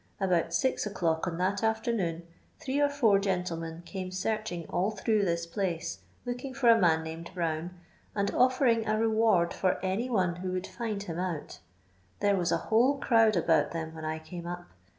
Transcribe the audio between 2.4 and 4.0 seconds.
three or four gentle Ben